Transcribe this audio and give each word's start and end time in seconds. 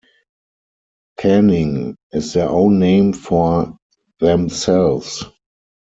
"Caning" 1.19 1.95
is 2.11 2.33
their 2.33 2.49
own 2.49 2.79
name 2.79 3.13
for 3.13 3.77
themselves. 4.19 5.23